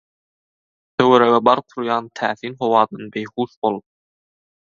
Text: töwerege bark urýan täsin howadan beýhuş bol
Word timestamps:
töwerege 1.01 1.41
bark 1.49 1.75
urýan 1.81 2.09
täsin 2.21 2.57
howadan 2.63 3.13
beýhuş 3.17 3.57
bol 3.67 3.81